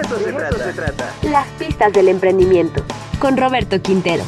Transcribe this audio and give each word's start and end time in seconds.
Eso 0.00 0.18
se, 0.18 0.32
trata. 0.32 0.64
se 0.64 0.72
trata. 0.72 1.14
Las 1.22 1.48
pistas 1.58 1.92
del 1.92 2.08
emprendimiento 2.08 2.84
con 3.18 3.36
Roberto 3.36 3.80
Quintero. 3.82 4.22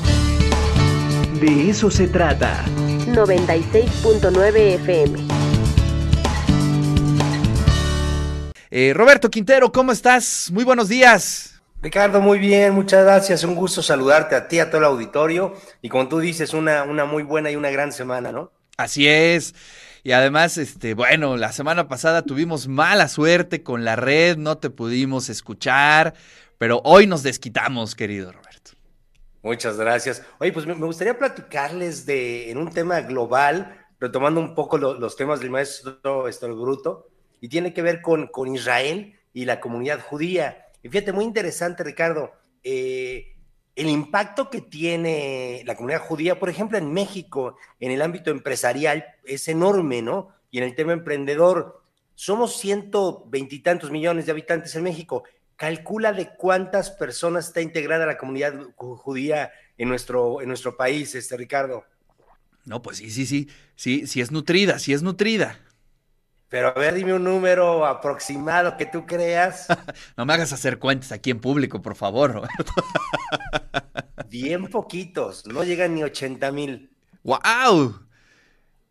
De 1.40 1.70
eso 1.70 1.90
se 1.90 2.08
trata. 2.08 2.64
96.9 3.06 4.56
FM. 4.74 5.26
Eh, 8.72 8.92
Roberto 8.94 9.30
Quintero, 9.30 9.70
¿cómo 9.70 9.92
estás? 9.92 10.50
Muy 10.52 10.64
buenos 10.64 10.88
días. 10.88 11.60
Ricardo, 11.82 12.20
muy 12.20 12.38
bien, 12.38 12.74
muchas 12.74 13.04
gracias. 13.04 13.44
Un 13.44 13.54
gusto 13.54 13.82
saludarte 13.82 14.34
a 14.34 14.48
ti, 14.48 14.58
a 14.58 14.70
todo 14.70 14.78
el 14.78 14.84
auditorio. 14.84 15.54
Y 15.82 15.88
como 15.88 16.08
tú 16.08 16.18
dices, 16.18 16.52
una, 16.52 16.82
una 16.82 17.04
muy 17.04 17.22
buena 17.22 17.50
y 17.50 17.56
una 17.56 17.70
gran 17.70 17.92
semana, 17.92 18.32
¿no? 18.32 18.50
Así 18.76 19.08
es. 19.08 19.54
Y 20.02 20.12
además, 20.12 20.56
este, 20.58 20.94
bueno, 20.94 21.36
la 21.36 21.52
semana 21.52 21.88
pasada 21.88 22.22
tuvimos 22.22 22.68
mala 22.68 23.08
suerte 23.08 23.62
con 23.62 23.84
la 23.84 23.96
red, 23.96 24.36
no 24.36 24.58
te 24.58 24.70
pudimos 24.70 25.28
escuchar, 25.28 26.14
pero 26.58 26.80
hoy 26.84 27.06
nos 27.06 27.22
desquitamos, 27.22 27.94
querido 27.94 28.32
Roberto. 28.32 28.72
Muchas 29.42 29.76
gracias. 29.78 30.22
Oye, 30.38 30.52
pues 30.52 30.66
me 30.66 30.74
gustaría 30.74 31.18
platicarles 31.18 32.04
de, 32.06 32.50
en 32.50 32.58
un 32.58 32.70
tema 32.70 33.00
global, 33.00 33.86
retomando 33.98 34.40
un 34.40 34.54
poco 34.54 34.78
los 34.78 35.16
temas 35.16 35.40
del 35.40 35.50
maestro 35.50 36.28
Estor 36.28 36.54
Bruto, 36.54 37.08
y 37.40 37.48
tiene 37.48 37.72
que 37.72 37.82
ver 37.82 38.02
con, 38.02 38.26
con 38.28 38.54
Israel 38.54 39.18
y 39.32 39.44
la 39.44 39.60
comunidad 39.60 40.00
judía. 40.00 40.66
Y 40.82 40.88
fíjate, 40.88 41.12
muy 41.12 41.24
interesante, 41.24 41.84
Ricardo, 41.84 42.32
eh, 42.62 43.36
el 43.80 43.88
impacto 43.88 44.50
que 44.50 44.60
tiene 44.60 45.62
la 45.64 45.74
comunidad 45.74 46.00
judía, 46.00 46.38
por 46.38 46.50
ejemplo, 46.50 46.76
en 46.76 46.92
México, 46.92 47.56
en 47.78 47.90
el 47.90 48.02
ámbito 48.02 48.30
empresarial, 48.30 49.04
es 49.24 49.48
enorme, 49.48 50.02
¿no? 50.02 50.28
Y 50.50 50.58
en 50.58 50.64
el 50.64 50.74
tema 50.74 50.92
emprendedor, 50.92 51.82
somos 52.14 52.58
ciento 52.58 53.24
veintitantos 53.28 53.90
millones 53.90 54.26
de 54.26 54.32
habitantes 54.32 54.74
en 54.76 54.82
México. 54.82 55.24
Calcula 55.56 56.12
de 56.12 56.34
cuántas 56.36 56.90
personas 56.90 57.48
está 57.48 57.60
integrada 57.60 58.04
la 58.04 58.18
comunidad 58.18 58.54
judía 58.76 59.50
en 59.78 59.88
nuestro, 59.88 60.42
en 60.42 60.48
nuestro 60.48 60.76
país, 60.76 61.14
este 61.14 61.36
Ricardo. 61.36 61.84
No, 62.66 62.82
pues 62.82 62.98
sí, 62.98 63.10
sí, 63.10 63.24
sí, 63.24 63.48
sí, 63.76 64.06
sí 64.06 64.20
es 64.20 64.30
nutrida, 64.30 64.78
sí 64.78 64.92
es 64.92 65.02
nutrida. 65.02 65.58
Pero 66.50 66.68
a 66.68 66.72
ver, 66.72 66.94
dime 66.94 67.14
un 67.14 67.22
número 67.22 67.86
aproximado 67.86 68.76
que 68.76 68.84
tú 68.84 69.06
creas. 69.06 69.68
no 70.16 70.26
me 70.26 70.34
hagas 70.34 70.52
hacer 70.52 70.80
cuentas 70.80 71.12
aquí 71.12 71.30
en 71.30 71.40
público, 71.40 71.80
por 71.80 71.94
favor, 71.94 72.32
Roberto. 72.32 72.72
Bien 74.28 74.66
poquitos, 74.66 75.46
no 75.46 75.62
llegan 75.62 75.94
ni 75.94 76.02
80 76.02 76.50
mil. 76.50 76.90
¡Wow! 77.22 78.00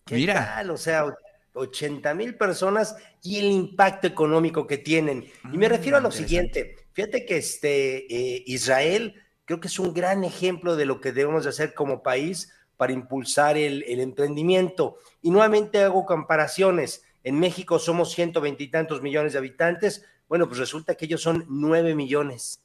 ¿Qué 0.05 0.15
Mira. 0.15 0.55
Tal? 0.55 0.69
O 0.71 0.77
sea, 0.77 1.05
80 1.53 2.13
mil 2.13 2.35
personas 2.35 2.95
y 3.21 3.39
el 3.39 3.51
impacto 3.51 4.07
económico 4.07 4.65
que 4.65 4.77
tienen. 4.77 5.25
Y 5.51 5.57
me 5.57 5.67
refiero 5.67 5.97
a 5.97 6.01
lo 6.01 6.09
mm, 6.09 6.13
siguiente. 6.13 6.75
Fíjate 6.93 7.25
que 7.25 7.37
este, 7.37 8.05
eh, 8.13 8.43
Israel 8.47 9.15
creo 9.43 9.59
que 9.59 9.67
es 9.67 9.79
un 9.79 9.93
gran 9.93 10.23
ejemplo 10.23 10.77
de 10.77 10.85
lo 10.85 11.01
que 11.01 11.11
debemos 11.11 11.43
de 11.43 11.49
hacer 11.49 11.73
como 11.73 12.03
país 12.03 12.53
para 12.77 12.93
impulsar 12.93 13.57
el, 13.57 13.83
el 13.85 13.99
emprendimiento. 13.99 14.95
Y 15.21 15.31
nuevamente 15.31 15.83
hago 15.83 16.05
comparaciones. 16.05 17.03
En 17.29 17.39
México 17.39 17.77
somos 17.77 18.11
ciento 18.11 18.41
veintitantos 18.41 19.03
millones 19.03 19.33
de 19.33 19.37
habitantes. 19.37 20.03
Bueno, 20.27 20.47
pues 20.47 20.57
resulta 20.57 20.95
que 20.95 21.05
ellos 21.05 21.21
son 21.21 21.45
nueve 21.47 21.93
millones. 21.93 22.63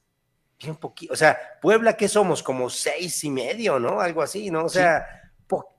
Bien 0.59 0.75
poquito. 0.75 1.13
O 1.13 1.17
sea, 1.17 1.39
Puebla, 1.61 1.99
¿qué 1.99 2.09
somos? 2.09 2.43
Como 2.43 2.71
seis 2.71 3.23
y 3.25 3.31
medio, 3.31 3.79
¿no? 3.79 4.01
Algo 4.01 4.23
así, 4.23 4.51
¿no? 4.51 4.65
O 4.65 4.69
sea, 4.71 5.05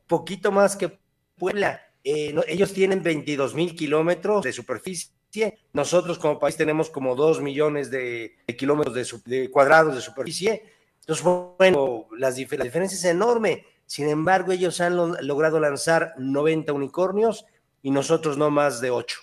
poquito 0.05 0.51
más 0.51 0.75
que 0.75 0.99
Puebla. 1.35 1.81
Eh, 2.03 2.35
ellos 2.47 2.73
tienen 2.73 3.01
22 3.01 3.55
mil 3.55 3.75
kilómetros 3.75 4.43
de 4.43 4.53
superficie. 4.53 5.57
Nosotros 5.73 6.19
como 6.19 6.37
país 6.37 6.55
tenemos 6.55 6.91
como 6.91 7.15
dos 7.15 7.41
millones 7.41 7.89
de, 7.89 8.35
kilómetros 8.55 9.23
de, 9.25 9.49
cuadrados 9.49 9.95
de 9.95 10.01
superficie. 10.01 10.61
Entonces, 10.99 11.25
bueno, 11.57 12.05
las, 12.19 12.37
la 12.37 12.63
diferencia 12.63 12.95
es 12.95 13.05
enorme. 13.05 13.65
Sin 13.87 14.09
embargo, 14.09 14.51
ellos 14.51 14.79
han 14.79 14.95
logrado 14.95 15.59
lanzar 15.59 16.13
90 16.19 16.71
unicornios 16.71 17.47
y 17.85 17.91
nosotros 17.91 18.35
no 18.35 18.49
más 18.49 18.81
de 18.81 18.89
ocho. 18.89 19.19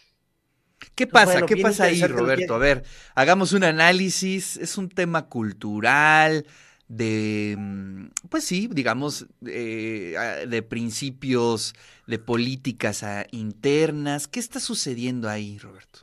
¿Qué 0.94 1.08
pasa? 1.08 1.44
¿Qué 1.46 1.56
pasa 1.56 1.86
ahí, 1.86 2.00
Roberto? 2.00 2.54
A 2.54 2.58
ver, 2.58 2.84
hagamos 3.16 3.52
un 3.54 3.64
análisis. 3.64 4.56
Es 4.56 4.78
un 4.78 4.88
tema 4.88 5.26
cultural, 5.28 6.46
de, 6.86 7.56
mm, 7.58 8.06
pues 8.28 8.44
sí, 8.44 8.68
digamos, 8.70 9.26
eh, 9.44 10.46
de 10.46 10.62
principios, 10.62 11.74
de 12.06 12.20
políticas 12.20 13.02
ah, 13.02 13.26
internas. 13.32 14.28
¿Qué 14.28 14.38
está 14.38 14.60
sucediendo 14.60 15.28
ahí, 15.28 15.58
Roberto? 15.58 15.98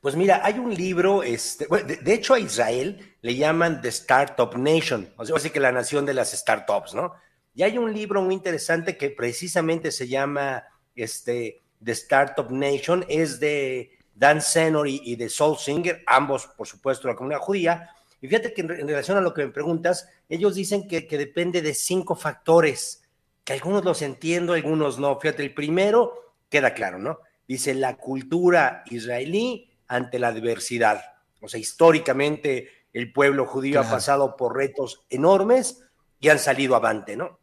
Pues 0.00 0.16
mira, 0.16 0.40
hay 0.42 0.58
un 0.58 0.74
libro, 0.74 1.22
este, 1.22 1.66
de, 1.66 2.14
hecho 2.14 2.32
a 2.32 2.40
Israel 2.40 3.14
le 3.20 3.36
llaman 3.36 3.82
The 3.82 3.88
Startup 3.88 4.56
Nation, 4.56 5.12
o 5.18 5.26
sea, 5.26 5.36
así 5.36 5.50
que 5.50 5.60
la 5.60 5.70
nación 5.70 6.06
de 6.06 6.14
las 6.14 6.32
startups, 6.32 6.94
¿no? 6.94 7.12
Y 7.54 7.62
hay 7.62 7.76
un 7.76 7.92
libro 7.92 8.22
muy 8.22 8.32
interesante 8.34 8.96
que 8.96 9.10
precisamente 9.10 9.92
se 9.92 10.08
llama 10.08 10.64
este, 10.94 11.62
de 11.80 11.92
Startup 11.92 12.50
Nation, 12.50 13.04
es 13.08 13.40
de 13.40 13.98
Dan 14.14 14.40
Senor 14.40 14.88
y, 14.88 15.16
de 15.16 15.28
Soul 15.28 15.58
Singer, 15.58 16.02
ambos, 16.06 16.46
por 16.46 16.66
supuesto, 16.66 17.08
la 17.08 17.16
comunidad 17.16 17.40
judía. 17.40 17.90
Y 18.20 18.28
fíjate 18.28 18.52
que 18.52 18.60
en, 18.60 18.68
relación 18.68 19.16
a 19.16 19.20
lo 19.20 19.34
que 19.34 19.44
me 19.44 19.52
preguntas, 19.52 20.08
ellos 20.28 20.54
dicen 20.54 20.86
que, 20.86 21.06
que, 21.06 21.18
depende 21.18 21.62
de 21.62 21.74
cinco 21.74 22.14
factores, 22.14 23.02
que 23.44 23.52
algunos 23.52 23.84
los 23.84 24.02
entiendo, 24.02 24.52
algunos 24.52 24.98
no. 24.98 25.18
Fíjate, 25.18 25.42
el 25.42 25.54
primero 25.54 26.34
queda 26.48 26.74
claro, 26.74 26.98
¿no? 26.98 27.18
Dice 27.48 27.74
la 27.74 27.96
cultura 27.96 28.84
israelí 28.86 29.70
ante 29.88 30.18
la 30.18 30.32
diversidad. 30.32 31.02
O 31.40 31.48
sea, 31.48 31.58
históricamente 31.58 32.68
el 32.92 33.12
pueblo 33.12 33.46
judío 33.46 33.80
ha 33.80 33.90
pasado 33.90 34.36
por 34.36 34.56
retos 34.56 35.04
enormes 35.10 35.82
y 36.20 36.28
han 36.28 36.38
salido 36.38 36.76
avante, 36.76 37.16
¿no? 37.16 37.40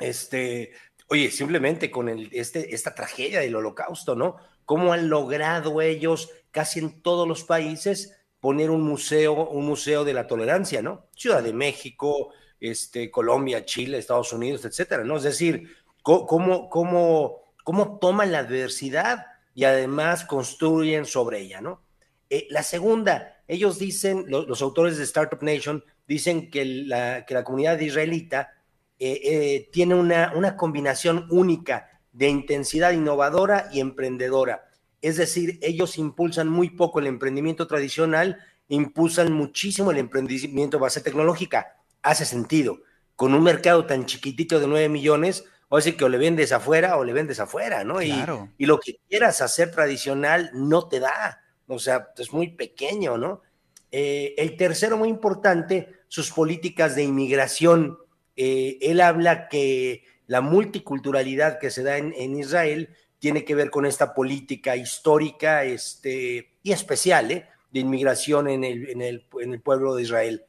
Este, 0.00 0.72
Oye, 1.10 1.30
simplemente 1.30 1.90
con 1.90 2.08
el, 2.08 2.28
este, 2.32 2.74
esta 2.74 2.94
tragedia 2.94 3.40
del 3.40 3.56
holocausto, 3.56 4.14
¿no? 4.14 4.36
¿Cómo 4.66 4.92
han 4.92 5.08
logrado 5.08 5.80
ellos 5.80 6.30
casi 6.50 6.80
en 6.80 7.00
todos 7.00 7.26
los 7.26 7.44
países 7.44 8.14
poner 8.40 8.70
un 8.70 8.82
museo, 8.82 9.48
un 9.48 9.66
museo 9.66 10.04
de 10.04 10.12
la 10.12 10.26
tolerancia, 10.26 10.82
¿no? 10.82 11.06
Ciudad 11.16 11.42
de 11.42 11.54
México, 11.54 12.30
este, 12.60 13.10
Colombia, 13.10 13.64
Chile, 13.64 13.98
Estados 13.98 14.32
Unidos, 14.34 14.66
etcétera, 14.66 15.02
¿no? 15.02 15.16
Es 15.16 15.22
decir, 15.22 15.74
cómo, 16.02 16.68
cómo, 16.68 17.42
cómo 17.64 17.98
toman 17.98 18.30
la 18.30 18.40
adversidad 18.40 19.26
y 19.54 19.64
además 19.64 20.26
construyen 20.26 21.06
sobre 21.06 21.40
ella, 21.40 21.62
¿no? 21.62 21.82
Eh, 22.30 22.46
la 22.50 22.62
segunda, 22.62 23.42
ellos 23.48 23.78
dicen, 23.78 24.26
los, 24.28 24.60
autores 24.60 24.98
de 24.98 25.04
Startup 25.04 25.42
Nation 25.42 25.82
dicen 26.06 26.50
que 26.50 26.64
la, 26.64 27.24
que 27.24 27.32
la 27.32 27.44
comunidad 27.44 27.80
israelita 27.80 28.52
eh, 28.98 29.20
eh, 29.22 29.68
tiene 29.72 29.94
una, 29.94 30.32
una 30.34 30.56
combinación 30.56 31.26
única 31.30 32.00
de 32.12 32.28
intensidad 32.28 32.92
innovadora 32.92 33.68
y 33.72 33.80
emprendedora. 33.80 34.68
Es 35.00 35.16
decir, 35.16 35.58
ellos 35.62 35.98
impulsan 35.98 36.48
muy 36.48 36.70
poco 36.70 36.98
el 36.98 37.06
emprendimiento 37.06 37.66
tradicional, 37.66 38.38
impulsan 38.68 39.32
muchísimo 39.32 39.90
el 39.90 39.98
emprendimiento 39.98 40.78
base 40.78 41.00
tecnológica. 41.00 41.76
Hace 42.02 42.24
sentido. 42.24 42.80
Con 43.14 43.34
un 43.34 43.42
mercado 43.42 43.86
tan 43.86 44.06
chiquitito 44.06 44.60
de 44.60 44.66
9 44.66 44.88
millones, 44.88 45.44
o 45.68 45.80
sea 45.80 45.96
que 45.96 46.04
o 46.04 46.08
le 46.08 46.18
vendes 46.18 46.52
afuera 46.52 46.96
o 46.96 47.04
le 47.04 47.12
vendes 47.12 47.40
afuera, 47.40 47.84
¿no? 47.84 48.00
Y, 48.00 48.14
y, 48.56 48.66
lo 48.66 48.78
que 48.78 49.00
quieras 49.08 49.40
hacer 49.40 49.70
tradicional 49.70 50.50
no 50.54 50.88
te 50.88 51.00
da. 51.00 51.40
O 51.66 51.78
sea, 51.78 52.08
es 52.16 52.32
muy 52.32 52.52
pequeño, 52.52 53.18
¿no? 53.18 53.42
Eh, 53.90 54.34
el 54.38 54.56
tercero, 54.56 54.96
muy 54.96 55.08
importante, 55.08 55.92
sus 56.08 56.30
políticas 56.30 56.94
de 56.94 57.04
inmigración 57.04 57.98
eh, 58.40 58.78
él 58.82 59.00
habla 59.00 59.48
que 59.48 60.04
la 60.28 60.40
multiculturalidad 60.40 61.58
que 61.58 61.72
se 61.72 61.82
da 61.82 61.96
en, 61.98 62.38
Israel 62.38 62.94
tiene 63.18 63.44
que 63.44 63.56
ver 63.56 63.68
con 63.68 63.84
esta 63.84 64.14
política 64.14 64.76
histórica 64.76 65.64
este, 65.64 66.52
y 66.62 66.70
especial 66.70 67.32
¿eh? 67.32 67.48
de 67.72 67.80
inmigración 67.80 68.46
en 68.48 68.62
el, 68.62 68.90
en, 68.90 69.02
el, 69.02 69.26
en 69.40 69.54
el, 69.54 69.60
pueblo 69.60 69.96
de 69.96 70.02
Israel. 70.02 70.44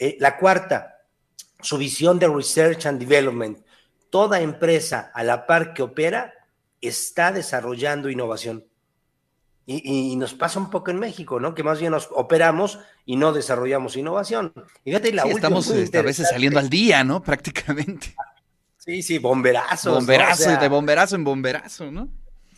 Eh, 0.00 0.16
la 0.18 0.36
cuarta, 0.36 1.04
su 1.60 1.78
visión 1.78 2.18
de 2.18 2.26
Research 2.26 2.86
and 2.86 2.98
Development. 2.98 3.64
Toda 4.10 4.40
empresa 4.40 5.12
a 5.14 5.22
la 5.22 5.46
par 5.46 5.74
que 5.74 5.82
opera 5.82 6.34
está 6.80 7.30
desarrollando 7.30 8.10
innovación. 8.10 8.64
Y, 9.70 10.16
nos 10.16 10.32
pasa 10.32 10.58
un 10.58 10.70
poco 10.70 10.90
en 10.90 10.98
México, 10.98 11.40
¿no? 11.40 11.54
Que 11.54 11.62
más 11.62 11.78
bien 11.78 11.92
nos 11.92 12.08
operamos 12.12 12.78
y 13.04 13.16
no 13.16 13.34
desarrollamos 13.34 13.98
innovación. 13.98 14.54
Y 14.82 14.90
fíjate, 14.90 15.12
la 15.12 15.24
estamos 15.24 15.68
este, 15.68 15.98
a 15.98 16.02
veces 16.02 16.26
saliendo 16.30 16.58
al 16.58 16.70
día, 16.70 17.04
¿no? 17.04 17.22
Prácticamente. 17.22 18.14
Sí, 18.78 19.02
sí, 19.02 19.18
bomberazo. 19.18 19.92
Bomberazo, 19.92 20.56
de 20.56 20.68
bomberazo 20.68 21.16
en 21.16 21.24
bomberazo, 21.24 21.90
¿no? 21.90 22.08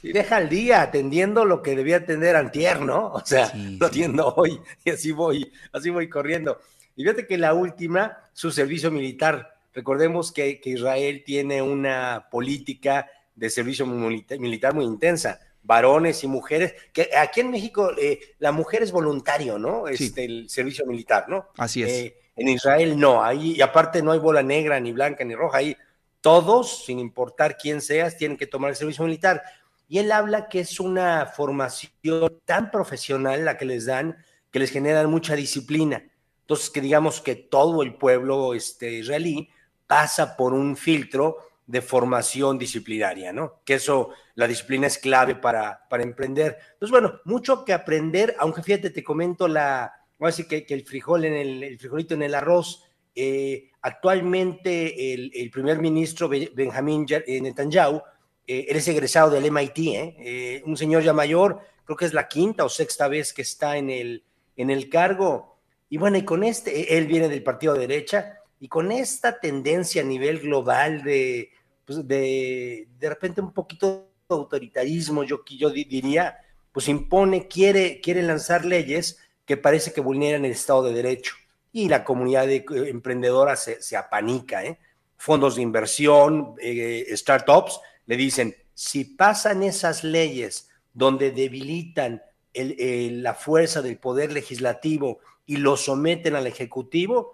Sí, 0.00 0.12
deja 0.12 0.36
al 0.36 0.48
día 0.48 0.82
atendiendo 0.82 1.44
lo 1.44 1.62
que 1.62 1.74
debía 1.74 1.96
atender 1.96 2.36
antier, 2.36 2.80
¿no? 2.80 3.08
O 3.08 3.26
sea, 3.26 3.50
lo 3.56 3.86
atiendo 3.86 4.32
hoy 4.36 4.60
y 4.84 4.90
así 4.90 5.10
voy, 5.10 5.52
así 5.72 5.90
voy 5.90 6.08
corriendo. 6.08 6.60
Y 6.94 7.02
fíjate 7.02 7.26
que 7.26 7.38
la 7.38 7.54
última, 7.54 8.18
su 8.32 8.52
servicio 8.52 8.92
militar. 8.92 9.56
Recordemos 9.74 10.30
que, 10.30 10.60
que 10.60 10.70
Israel 10.70 11.24
tiene 11.26 11.60
una 11.60 12.28
política 12.30 13.08
de 13.34 13.50
servicio 13.50 13.84
militar 13.84 14.74
muy 14.74 14.84
intensa 14.84 15.40
varones 15.62 16.24
y 16.24 16.26
mujeres, 16.26 16.74
que 16.92 17.10
aquí 17.16 17.40
en 17.40 17.50
México 17.50 17.90
eh, 17.98 18.34
la 18.38 18.52
mujer 18.52 18.82
es 18.82 18.92
voluntario, 18.92 19.58
¿no? 19.58 19.88
Este, 19.88 20.24
el 20.24 20.48
servicio 20.48 20.86
militar, 20.86 21.28
¿no? 21.28 21.48
Así 21.56 21.82
es. 21.82 21.88
Eh, 21.88 22.16
en 22.36 22.48
Israel 22.48 22.98
no, 22.98 23.22
ahí, 23.22 23.52
y 23.56 23.60
aparte 23.60 24.02
no 24.02 24.12
hay 24.12 24.18
bola 24.18 24.42
negra, 24.42 24.80
ni 24.80 24.92
blanca, 24.92 25.24
ni 25.24 25.34
roja, 25.34 25.58
ahí 25.58 25.76
todos, 26.20 26.84
sin 26.84 26.98
importar 26.98 27.56
quién 27.56 27.80
seas, 27.80 28.16
tienen 28.16 28.36
que 28.36 28.46
tomar 28.46 28.70
el 28.70 28.76
servicio 28.76 29.04
militar. 29.04 29.42
Y 29.88 29.98
él 29.98 30.12
habla 30.12 30.48
que 30.48 30.60
es 30.60 30.80
una 30.80 31.26
formación 31.26 32.40
tan 32.44 32.70
profesional 32.70 33.44
la 33.44 33.56
que 33.56 33.64
les 33.64 33.86
dan, 33.86 34.16
que 34.50 34.58
les 34.58 34.70
generan 34.70 35.10
mucha 35.10 35.34
disciplina. 35.34 36.04
Entonces, 36.42 36.70
que 36.70 36.80
digamos 36.80 37.20
que 37.20 37.34
todo 37.36 37.82
el 37.82 37.94
pueblo 37.94 38.54
este, 38.54 38.92
israelí 38.92 39.50
pasa 39.86 40.36
por 40.36 40.52
un 40.52 40.76
filtro 40.76 41.49
de 41.70 41.82
formación 41.82 42.58
disciplinaria, 42.58 43.32
¿no? 43.32 43.60
Que 43.64 43.74
eso, 43.74 44.10
la 44.34 44.48
disciplina 44.48 44.88
es 44.88 44.98
clave 44.98 45.36
para, 45.36 45.86
para 45.88 46.02
emprender. 46.02 46.58
Entonces, 46.72 46.90
bueno, 46.90 47.20
mucho 47.24 47.64
que 47.64 47.72
aprender, 47.72 48.34
aunque 48.40 48.64
fíjate, 48.64 48.90
te 48.90 49.04
comento 49.04 49.46
la, 49.46 49.92
voy 50.18 50.26
a 50.26 50.30
decir 50.32 50.48
que, 50.48 50.66
el 50.68 50.84
frijol 50.84 51.26
en 51.26 51.34
el, 51.34 51.78
frijolito 51.78 52.14
en 52.14 52.22
el 52.22 52.34
arroz, 52.34 52.82
eh, 53.14 53.70
actualmente 53.82 55.12
el, 55.14 55.50
primer 55.52 55.78
ministro 55.78 56.28
Benjamín 56.28 57.06
eh, 57.08 57.40
Netanyahu, 57.40 58.02
eh, 58.48 58.66
él 58.68 58.76
es 58.76 58.88
egresado 58.88 59.30
del 59.30 59.48
MIT, 59.48 59.78
¿eh? 59.78 60.62
un 60.66 60.76
señor 60.76 61.04
ya 61.04 61.12
mayor, 61.12 61.60
creo 61.84 61.96
que 61.96 62.06
es 62.06 62.14
la 62.14 62.26
quinta 62.26 62.64
o 62.64 62.68
sexta 62.68 63.06
vez 63.06 63.32
que 63.32 63.42
está 63.42 63.76
en 63.76 63.90
el, 63.90 64.24
en 64.56 64.70
el 64.70 64.88
cargo. 64.88 65.60
Y 65.88 65.98
bueno, 65.98 66.18
y 66.18 66.24
con 66.24 66.42
este, 66.42 66.98
él 66.98 67.06
viene 67.06 67.28
del 67.28 67.44
partido 67.44 67.74
de 67.74 67.86
derecha, 67.86 68.38
y 68.58 68.68
con 68.68 68.92
esta 68.92 69.40
tendencia 69.40 70.02
a 70.02 70.04
nivel 70.04 70.40
global 70.40 71.02
de 71.02 71.50
pues, 71.90 72.06
de, 72.06 72.86
de 73.00 73.08
repente 73.08 73.40
un 73.40 73.52
poquito 73.52 74.06
de 74.28 74.36
autoritarismo, 74.36 75.24
yo, 75.24 75.40
yo 75.58 75.70
diría, 75.70 76.38
pues 76.70 76.86
impone, 76.86 77.48
quiere, 77.48 78.00
quiere 78.00 78.22
lanzar 78.22 78.64
leyes 78.64 79.18
que 79.44 79.56
parece 79.56 79.92
que 79.92 80.00
vulneran 80.00 80.44
el 80.44 80.52
Estado 80.52 80.84
de 80.84 80.92
Derecho. 80.92 81.34
Y 81.72 81.88
la 81.88 82.04
comunidad 82.04 82.46
de, 82.46 82.58
eh, 82.58 82.64
emprendedora 82.90 83.56
se, 83.56 83.82
se 83.82 83.96
apanica. 83.96 84.64
¿eh? 84.64 84.78
Fondos 85.16 85.56
de 85.56 85.62
inversión, 85.62 86.54
eh, 86.62 87.06
startups, 87.16 87.80
le 88.06 88.16
dicen, 88.16 88.54
si 88.72 89.04
pasan 89.04 89.64
esas 89.64 90.04
leyes 90.04 90.68
donde 90.94 91.32
debilitan 91.32 92.22
la 92.54 93.34
fuerza 93.34 93.82
del 93.82 93.98
poder 93.98 94.30
legislativo 94.32 95.18
y 95.44 95.56
lo 95.56 95.76
someten 95.76 96.36
al 96.36 96.46
Ejecutivo, 96.46 97.32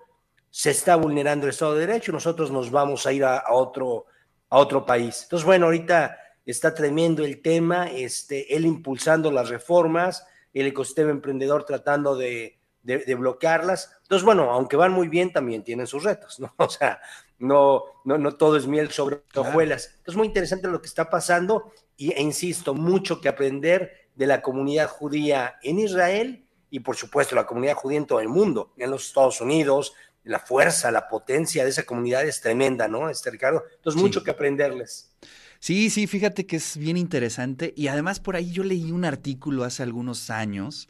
se 0.51 0.71
está 0.71 0.97
vulnerando 0.97 1.45
el 1.45 1.51
Estado 1.51 1.75
de 1.75 1.87
Derecho 1.87 2.11
nosotros 2.13 2.51
nos 2.51 2.71
vamos 2.71 3.07
a 3.07 3.13
ir 3.13 3.25
a 3.25 3.45
otro, 3.51 4.07
a 4.51 4.59
otro 4.59 4.85
país. 4.87 5.23
Entonces, 5.25 5.45
bueno, 5.45 5.67
ahorita 5.67 6.19
está 6.45 6.75
tremendo 6.75 7.25
el 7.25 7.43
tema, 7.43 7.87
este, 7.87 8.55
él 8.55 8.67
impulsando 8.67 9.31
las 9.31 9.49
reformas, 9.49 10.27
el 10.53 10.67
ecosistema 10.67 11.11
emprendedor 11.11 11.65
tratando 11.65 12.17
de, 12.17 12.59
de, 12.83 13.15
bloquearlas. 13.17 13.99
Entonces, 14.03 14.25
bueno, 14.25 14.51
aunque 14.53 14.77
van 14.77 14.93
muy 14.93 15.09
bien, 15.09 15.33
también 15.33 15.65
tienen 15.65 15.87
sus 15.87 16.05
retos, 16.05 16.39
¿no? 16.39 16.55
O 16.59 16.69
sea, 16.69 17.01
no, 17.39 17.83
no, 18.05 18.17
no 18.17 18.37
todo 18.37 18.57
es 18.57 18.67
miel 18.67 18.91
sobre 18.91 19.23
hojuelas. 19.35 19.89
Entonces, 19.99 20.17
muy 20.17 20.29
interesante 20.29 20.69
lo 20.69 20.81
que 20.81 20.87
está 20.87 21.11
pasando 21.11 21.73
y, 21.97 22.13
e 22.13 22.23
insisto, 22.23 22.75
mucho 22.75 23.21
que 23.21 23.29
aprender 23.29 24.09
de 24.15 24.27
la 24.27 24.41
comunidad 24.41 24.89
judía 24.89 25.57
en 25.63 25.81
Israel 25.81 26.47
y, 26.71 26.81
por 26.81 26.97
supuesto, 26.97 27.35
la 27.35 27.47
comunidad 27.47 27.75
judía 27.75 27.99
en 27.99 28.07
todo 28.07 28.21
el 28.21 28.29
mundo, 28.29 28.73
en 28.77 28.91
los 28.91 29.09
Estados 29.09 29.41
Unidos, 29.41 29.95
la 30.27 30.41
fuerza, 30.41 30.91
la 30.91 31.09
potencia 31.09 31.63
de 31.63 31.71
esa 31.71 31.85
comunidad 31.85 32.27
es 32.27 32.41
tremenda, 32.41 32.89
¿no? 32.89 33.09
Este 33.09 33.31
Ricardo. 33.31 33.63
Entonces, 33.77 34.03
mucho 34.03 34.25
que 34.25 34.33
aprenderles. 34.33 35.13
Sí, 35.61 35.89
sí, 35.89 36.07
fíjate 36.07 36.47
que 36.47 36.57
es 36.57 36.77
bien 36.77 36.97
interesante. 36.97 37.73
Y 37.77 37.87
además 37.87 38.19
por 38.19 38.37
ahí 38.37 38.51
yo 38.51 38.65
leí 38.65 38.91
un 38.91 39.05
artículo 39.05 39.63
hace 39.65 39.85
algunos 39.85 40.29
años 40.31 40.89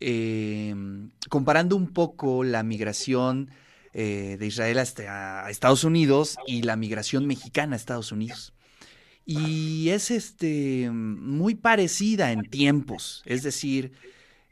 em, 0.00 1.10
comparando 1.30 1.76
un 1.76 1.92
poco 1.92 2.44
la 2.44 2.62
migración 2.62 3.50
eh, 3.94 4.36
de 4.38 4.46
Israel 4.46 4.78
hasta 4.78 5.46
a 5.46 5.50
Estados 5.50 5.84
Unidos 5.84 6.36
y 6.46 6.62
la 6.62 6.76
migración 6.76 7.26
mexicana 7.26 7.74
a 7.74 7.76
Estados 7.76 8.12
Unidos. 8.12 8.52
Y 9.24 9.88
es 9.90 10.10
este 10.10 10.90
muy 10.90 11.54
parecida 11.54 12.32
en 12.32 12.42
tiempos. 12.42 13.22
Es 13.24 13.42
decir, 13.42 13.92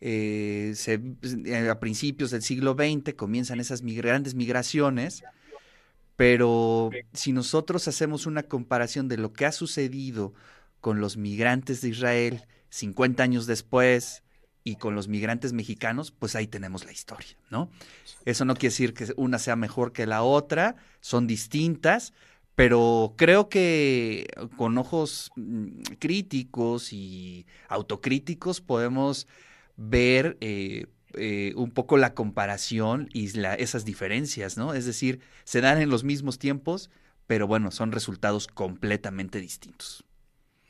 eh, 0.00 0.75
eh, 0.87 1.69
a 1.69 1.79
principios 1.79 2.31
del 2.31 2.43
siglo 2.43 2.75
XX 2.75 3.14
comienzan 3.14 3.61
esas 3.61 3.82
grandes 3.82 4.35
migraciones, 4.35 5.23
pero 6.17 6.91
si 7.12 7.32
nosotros 7.32 7.87
hacemos 7.88 8.26
una 8.26 8.43
comparación 8.43 9.08
de 9.08 9.19
lo 9.19 9.32
que 9.32 9.47
ha 9.47 9.52
sucedido 9.52 10.35
con 10.81 11.00
los 11.00 11.17
migrantes 11.17 11.81
de 11.81 11.91
Israel 11.91 12.44
50 12.70 13.23
años 13.23 13.47
después 13.47 14.23
y 14.64 14.76
con 14.76 14.94
los 14.94 15.08
migrantes 15.08 15.52
mexicanos, 15.52 16.11
pues 16.11 16.37
ahí 16.37 16.46
tenemos 16.46 16.85
la 16.85 16.93
historia, 16.93 17.37
¿no? 17.50 17.70
Eso 18.25 18.44
no 18.44 18.55
quiere 18.55 18.73
decir 18.73 18.94
que 18.94 19.12
una 19.17 19.38
sea 19.38 19.56
mejor 19.56 19.93
que 19.93 20.06
la 20.06 20.23
otra, 20.23 20.76
son 21.00 21.26
distintas, 21.26 22.12
pero 22.55 23.14
creo 23.17 23.49
que 23.49 24.26
con 24.56 24.76
ojos 24.79 25.31
mm, 25.37 25.82
críticos 25.99 26.93
y 26.93 27.46
autocríticos 27.69 28.61
podemos 28.61 29.26
ver 29.81 30.37
eh, 30.43 30.87
eh, 31.15 31.55
un 31.56 31.71
poco 31.71 31.97
la 31.97 32.12
comparación 32.12 33.09
y 33.15 33.31
esas 33.59 33.85
diferencias, 33.87 34.59
¿no? 34.59 34.75
Es 34.75 34.85
decir, 34.85 35.21
se 35.44 35.62
dan 35.62 35.81
en 35.81 35.88
los 35.88 36.05
mismos 36.05 36.38
tiempos, 36.38 36.91
pero 37.27 37.47
bueno, 37.47 37.71
son 37.71 37.91
resultados 37.91 38.47
completamente 38.47 39.41
distintos. 39.41 40.05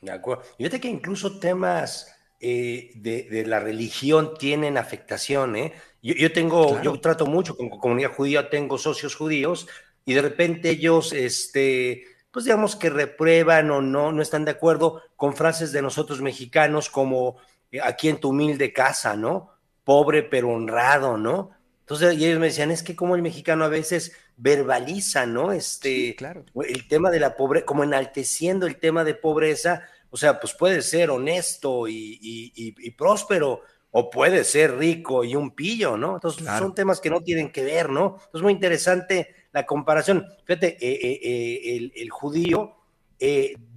De 0.01 0.11
acuerdo. 0.11 0.43
Fíjate 0.57 0.79
que 0.79 0.87
incluso 0.87 1.39
temas 1.39 2.15
eh, 2.39 2.91
de, 2.95 3.43
la 3.45 3.59
religión 3.59 4.33
tienen 4.39 4.77
afectación, 4.77 5.57
¿eh? 5.57 5.73
Yo, 6.01 6.31
tengo, 6.31 6.81
yo 6.81 6.99
trato 6.99 7.25
mucho 7.27 7.55
con 7.57 7.69
comunidad 7.69 8.13
judía, 8.13 8.49
tengo 8.49 8.77
socios 8.77 9.13
judíos 9.15 9.67
y 10.05 10.13
de 10.13 10.21
repente 10.21 10.69
ellos, 10.69 11.13
este, 11.13 12.05
pues 12.31 12.45
digamos 12.45 12.75
que 12.75 12.89
reprueban 12.89 13.69
o 13.69 13.81
no, 13.81 14.11
no 14.11 14.21
están 14.21 14.45
de 14.45 14.51
acuerdo 14.51 15.03
con 15.17 15.35
frases 15.35 15.73
de 15.73 15.83
nosotros 15.83 16.21
mexicanos 16.21 16.89
como 16.89 17.37
aquí 17.83 18.09
en 18.09 18.19
tu 18.19 18.29
humilde 18.29 18.73
casa, 18.73 19.15
¿no? 19.15 19.51
Pobre 19.83 20.23
pero 20.23 20.49
honrado, 20.49 21.17
¿no? 21.17 21.51
Entonces, 21.81 22.17
y 22.17 22.25
ellos 22.25 22.39
me 22.39 22.47
decían, 22.47 22.71
es 22.71 22.83
que 22.83 22.95
como 22.95 23.15
el 23.15 23.21
mexicano 23.21 23.65
a 23.65 23.69
veces 23.69 24.13
verbaliza, 24.37 25.25
¿no? 25.25 25.51
Este, 25.51 26.15
claro. 26.15 26.45
el 26.67 26.87
tema 26.87 27.11
de 27.11 27.19
la 27.19 27.35
pobreza, 27.35 27.65
como 27.65 27.83
enalteciendo 27.83 28.65
el 28.65 28.77
tema 28.77 29.03
de 29.03 29.13
pobreza, 29.13 29.83
o 30.09 30.17
sea, 30.17 30.39
pues 30.39 30.53
puede 30.53 30.81
ser 30.81 31.09
honesto 31.09 31.87
y, 31.87 32.93
próspero, 32.97 33.61
o 33.91 34.09
puede 34.09 34.43
ser 34.45 34.77
rico 34.77 35.23
y 35.23 35.35
un 35.35 35.51
pillo, 35.51 35.97
¿no? 35.97 36.15
Entonces, 36.15 36.47
son 36.57 36.73
temas 36.73 37.01
que 37.01 37.09
no 37.09 37.21
tienen 37.21 37.51
que 37.51 37.63
ver, 37.63 37.89
¿no? 37.89 38.15
Entonces, 38.17 38.41
muy 38.41 38.53
interesante 38.53 39.35
la 39.51 39.65
comparación. 39.65 40.25
Fíjate, 40.45 40.77
eh, 40.79 40.99
eh, 41.03 41.19
eh, 41.21 41.75
el, 41.75 41.93
el, 41.95 42.09
judío 42.09 42.77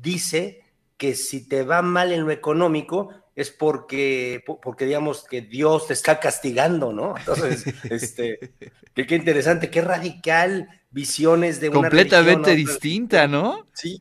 dice 0.00 0.62
que 0.96 1.14
si 1.14 1.48
te 1.48 1.64
va 1.64 1.82
mal 1.82 2.12
en 2.12 2.24
lo 2.24 2.30
económico, 2.30 3.10
es 3.36 3.50
porque, 3.50 4.44
porque 4.62 4.86
digamos 4.86 5.24
que 5.24 5.40
Dios 5.40 5.88
te 5.88 5.92
está 5.92 6.20
castigando, 6.20 6.92
¿no? 6.92 7.16
Entonces, 7.18 7.64
este, 7.90 8.52
qué, 8.94 9.14
interesante, 9.16 9.70
qué 9.70 9.80
radical 9.80 10.68
visiones 10.90 11.60
de 11.60 11.70
una 11.70 11.88
completamente 11.88 12.54
distinta, 12.54 13.26
¿no? 13.26 13.66
Sí, 13.72 14.00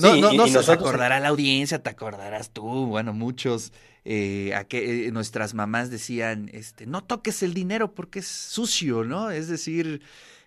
no, 0.00 0.16
no, 0.16 0.32
no, 0.32 0.46
se 0.46 0.72
acordará 0.72 1.20
la 1.20 1.28
audiencia, 1.28 1.82
te 1.82 1.90
acordarás 1.90 2.50
tú, 2.50 2.86
bueno, 2.86 3.12
muchos, 3.12 3.72
eh, 4.04 4.52
a 4.54 4.64
que 4.64 5.06
eh, 5.06 5.12
nuestras 5.12 5.54
mamás 5.54 5.90
decían, 5.90 6.48
este, 6.52 6.86
no 6.86 7.02
toques 7.02 7.42
el 7.42 7.54
dinero 7.54 7.94
porque 7.94 8.20
es 8.20 8.26
sucio, 8.26 9.04
¿no? 9.04 9.30
Es 9.30 9.48
decir, 9.48 10.02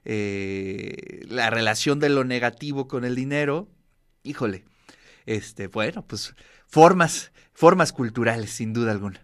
eh, 0.05 1.22
la 1.27 1.50
relación 1.50 2.00
de 2.00 2.10
lo 2.10 2.24
negativo 2.24 2.88
con 2.88 3.03
el 3.05 3.15
dinero, 3.15 3.67
híjole, 4.24 4.63
este, 5.25 5.67
bueno, 5.67 6.05
pues 6.05 6.35
formas, 6.67 7.31
formas 7.53 7.93
culturales, 7.93 8.51
sin 8.51 8.73
duda 8.73 8.91
alguna. 8.91 9.21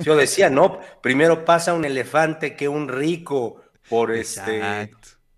Yo 0.00 0.16
decía, 0.16 0.50
no, 0.50 0.80
primero 1.02 1.44
pasa 1.44 1.74
un 1.74 1.84
elefante 1.84 2.56
que 2.56 2.68
un 2.68 2.88
rico 2.88 3.62
por 3.88 4.10
este. 4.12 4.90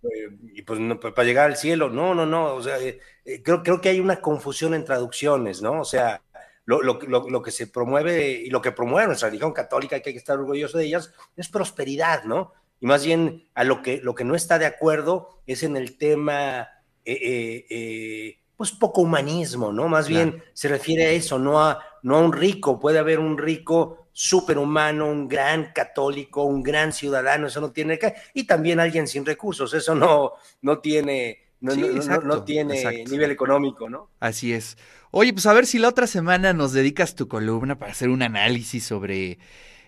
Eh, 0.02 0.28
y 0.54 0.62
pues 0.62 0.80
para 0.99 1.25
llegar 1.25 1.50
al 1.50 1.56
cielo, 1.56 1.90
no, 1.90 2.14
no, 2.14 2.25
no, 2.25 2.54
o 2.54 2.62
sea, 2.62 2.78
eh, 2.78 2.99
eh, 3.25 3.42
creo, 3.42 3.62
creo 3.62 3.80
que 3.80 3.90
hay 3.90 4.00
una 4.00 4.20
confusión 4.20 4.72
en 4.72 4.84
traducciones, 4.84 5.60
¿no? 5.60 5.80
O 5.80 5.84
sea, 5.84 6.22
lo, 6.64 6.82
lo, 6.82 6.99
lo, 7.02 7.42
que 7.42 7.50
se 7.50 7.66
promueve 7.66 8.30
y 8.30 8.49
lo 8.49 8.62
que 8.62 8.72
promueve 8.72 9.08
nuestra 9.08 9.28
religión 9.28 9.52
católica, 9.52 10.00
que 10.00 10.10
hay 10.10 10.14
que 10.14 10.18
estar 10.18 10.38
orgulloso 10.38 10.78
de 10.78 10.87
ellas, 10.87 11.12
es 11.37 11.49
prosperidad, 11.49 12.25
¿no? 12.25 12.54
Y 12.80 12.87
más 12.87 13.04
bien 13.04 13.49
a 13.54 13.64
lo 13.64 13.82
que, 13.82 13.99
lo 13.99 14.14
que 14.14 14.25
no 14.25 14.34
está 14.34 14.58
de 14.58 14.66
acuerdo 14.66 15.42
es 15.46 15.62
en 15.62 15.76
el 15.76 15.99
tema 15.99 16.68
eh, 17.04 18.38
pues 18.61 18.73
poco 18.73 19.00
humanismo, 19.00 19.73
¿no? 19.73 19.88
Más 19.88 20.07
bien 20.07 20.45
se 20.52 20.69
refiere 20.69 21.07
a 21.07 21.11
eso, 21.12 21.38
no 21.38 21.62
a, 21.62 21.83
no 22.02 22.17
a 22.17 22.21
un 22.21 22.31
rico, 22.31 22.79
puede 22.79 22.99
haber 22.99 23.19
un 23.19 23.38
rico 23.38 24.09
superhumano, 24.12 25.07
un 25.07 25.29
gran 25.29 25.73
católico, 25.73 26.45
un 26.45 26.62
gran 26.62 26.93
ciudadano, 26.93 27.47
eso 27.47 27.62
no 27.62 27.73
tiene 27.73 27.99
que, 27.99 28.12
y 28.35 28.45
también 28.45 28.79
alguien 28.79 29.09
sin 29.09 29.25
recursos, 29.25 29.73
eso 29.73 29.95
no, 29.95 30.33
no 30.61 30.79
tiene, 30.81 31.38
no, 31.61 32.45
tiene 32.45 33.05
nivel 33.05 33.31
económico, 33.31 33.88
¿no? 33.88 34.11
Así 34.21 34.52
es. 34.52 34.76
Oye, 35.11 35.33
pues 35.33 35.47
a 35.47 35.55
ver 35.55 35.64
si 35.64 35.79
la 35.79 35.88
otra 35.88 36.07
semana 36.07 36.52
nos 36.52 36.75
dedicas 36.75 37.14
tu 37.14 37.29
columna 37.29 37.79
para 37.79 37.93
hacer 37.93 38.11
un 38.11 38.21
análisis 38.21 38.85
sobre 38.85 39.38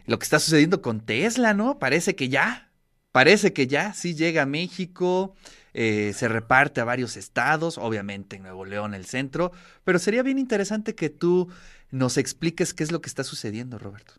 lo 0.07 0.19
que 0.19 0.25
está 0.25 0.38
sucediendo 0.38 0.81
con 0.81 1.05
Tesla, 1.05 1.52
¿no? 1.52 1.79
Parece 1.79 2.17
que 2.17 2.31
ya, 2.31 2.73
parece 3.11 3.52
que 3.52 3.67
ya, 3.67 3.93
sí 3.93 4.14
llega 4.14 4.41
a 4.41 4.47
México, 4.47 5.35
eh, 5.75 6.12
se 6.14 6.29
reparte 6.29 6.81
a 6.81 6.85
varios 6.85 7.17
estados, 7.17 7.79
obviamente 7.79 8.37
en 8.37 8.43
Nuevo 8.43 8.64
León, 8.64 8.95
el 8.95 9.07
centro, 9.07 9.52
pero 9.85 9.99
sería 9.99 10.23
bien 10.23 10.38
interesante 10.38 10.95
que 10.95 11.09
tú 11.09 11.49
nos 11.91 12.17
expliques 12.19 12.75
qué 12.75 12.83
es 12.83 12.93
lo 12.93 13.00
que 13.00 13.09
está 13.09 13.25
sucediendo, 13.25 13.79
Roberto. 13.79 14.14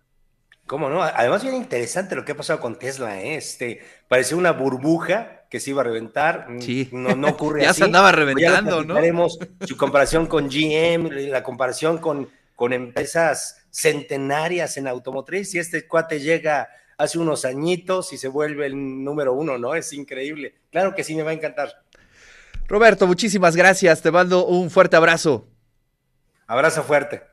¿Cómo 0.66 0.90
no? 0.90 1.04
Además, 1.04 1.44
bien 1.44 1.56
interesante 1.56 2.16
lo 2.16 2.24
que 2.24 2.32
ha 2.32 2.38
pasado 2.38 2.60
con 2.60 2.80
Tesla, 2.80 3.22
¿eh? 3.22 3.36
Este, 3.36 3.82
parecía 4.08 4.38
una 4.38 4.52
burbuja 4.52 5.44
que 5.50 5.60
se 5.60 5.72
iba 5.72 5.82
a 5.82 5.84
reventar. 5.84 6.50
Mm, 6.50 6.62
sí. 6.62 6.90
No, 6.94 7.16
no 7.16 7.28
ocurre 7.30 7.62
ya 7.64 7.74
se 7.74 7.84
andaba 7.84 8.12
reventando, 8.12 8.84
¿no? 8.84 8.96
Tenemos 8.96 9.38
su 9.62 9.76
comparación 9.76 10.26
con 10.26 10.48
GM, 10.50 11.10
la 11.30 11.44
comparación 11.44 11.98
con, 11.98 12.30
con 12.56 12.72
empresas 12.72 13.66
centenarias 13.70 14.78
en 14.78 14.88
automotriz, 14.88 15.54
y 15.54 15.60
este 15.60 15.86
cuate 15.86 16.22
llega 16.22 16.70
hace 16.98 17.20
unos 17.20 17.46
añitos 17.46 18.14
y 18.14 18.18
se 18.18 18.28
vuelve 18.28 18.66
el 18.66 19.04
número 19.04 19.34
uno, 19.34 19.58
¿no? 19.58 19.76
Es 19.76 19.94
increíble. 19.94 20.56
Claro 20.72 20.96
que 20.96 21.04
sí, 21.04 21.16
me 21.16 21.24
va 21.24 21.32
a 21.32 21.34
encantar. 21.34 21.84
Roberto, 22.68 23.08
muchísimas 23.08 23.56
gracias. 23.56 24.02
Te 24.02 24.12
mando 24.12 24.46
un 24.46 24.70
fuerte 24.70 24.96
abrazo. 24.96 25.48
Abrazo 26.48 26.84
fuerte. 26.84 27.33